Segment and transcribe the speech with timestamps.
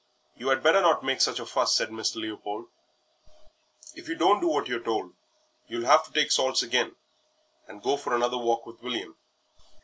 [0.35, 2.15] "You 'ad better not make such a fuss," said Mr.
[2.15, 2.65] Leopold;
[3.93, 5.13] "if you don't do what you are told,
[5.67, 6.95] you'll have to take salts again
[7.67, 9.15] and go for another walk with William."